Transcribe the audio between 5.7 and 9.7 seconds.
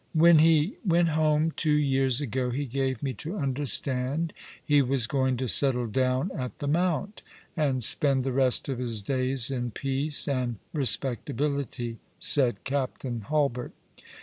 down at the Mount, and spend the rest of his days in